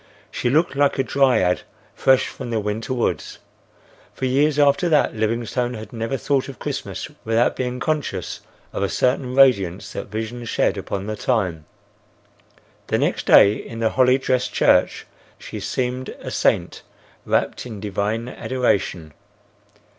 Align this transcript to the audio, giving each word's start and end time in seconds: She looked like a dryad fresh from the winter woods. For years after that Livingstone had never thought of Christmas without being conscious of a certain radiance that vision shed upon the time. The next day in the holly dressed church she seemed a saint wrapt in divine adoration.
She 0.31 0.49
looked 0.49 0.75
like 0.75 0.97
a 0.97 1.03
dryad 1.03 1.61
fresh 1.93 2.27
from 2.27 2.49
the 2.49 2.59
winter 2.59 2.91
woods. 2.91 3.37
For 4.15 4.25
years 4.25 4.57
after 4.57 4.89
that 4.89 5.13
Livingstone 5.15 5.75
had 5.75 5.93
never 5.93 6.17
thought 6.17 6.49
of 6.49 6.57
Christmas 6.57 7.07
without 7.23 7.55
being 7.55 7.79
conscious 7.79 8.39
of 8.73 8.81
a 8.81 8.89
certain 8.89 9.35
radiance 9.35 9.93
that 9.93 10.07
vision 10.07 10.43
shed 10.45 10.75
upon 10.75 11.05
the 11.05 11.15
time. 11.15 11.65
The 12.87 12.97
next 12.97 13.27
day 13.27 13.53
in 13.53 13.77
the 13.77 13.91
holly 13.91 14.17
dressed 14.17 14.51
church 14.51 15.05
she 15.37 15.59
seemed 15.59 16.09
a 16.17 16.31
saint 16.31 16.81
wrapt 17.27 17.67
in 17.67 17.79
divine 17.79 18.27
adoration. 18.27 19.13